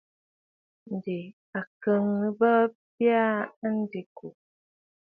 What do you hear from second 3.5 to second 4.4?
aa diŋkò.